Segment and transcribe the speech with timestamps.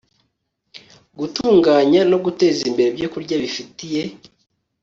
[1.19, 4.01] gutunganya no guteza imbere ibyokurya bifitiye